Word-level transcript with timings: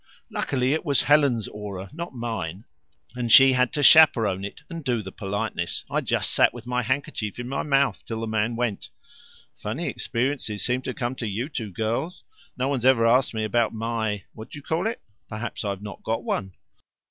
Luckily 0.31 0.73
it 0.73 0.83
was 0.83 1.03
Helen's 1.03 1.47
aura, 1.49 1.87
not 1.93 2.11
mine, 2.11 2.65
and 3.15 3.31
she 3.31 3.53
had 3.53 3.71
to 3.73 3.83
chaperone 3.83 4.43
it 4.43 4.63
and 4.67 4.83
do 4.83 5.03
the 5.03 5.11
politenesses. 5.11 5.85
I 5.91 6.01
just 6.01 6.31
sat 6.31 6.55
with 6.55 6.65
my 6.65 6.81
handkerchief 6.81 7.37
in 7.37 7.47
my 7.47 7.61
mouth 7.61 8.03
till 8.07 8.21
the 8.21 8.25
man 8.25 8.55
went." 8.55 8.89
"Funny 9.57 9.87
experiences 9.87 10.65
seem 10.65 10.81
to 10.81 10.95
come 10.95 11.13
to 11.17 11.27
you 11.27 11.49
two 11.49 11.69
girls. 11.71 12.23
No 12.57 12.67
one's 12.67 12.83
ever 12.83 13.05
asked 13.05 13.35
me 13.35 13.43
about 13.43 13.75
my 13.75 14.23
what 14.33 14.49
d'ye 14.49 14.63
call 14.63 14.87
it? 14.87 15.03
Perhaps 15.29 15.63
I've 15.63 15.83
not 15.83 16.01
got 16.01 16.23
one." 16.23 16.55